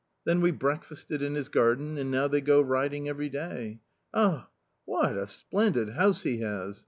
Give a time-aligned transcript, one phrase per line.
[0.23, 3.81] Then we breakfasted in his garden, and now they go riding every day.
[4.15, 4.49] Ah!
[4.83, 6.79] what a splendid house he has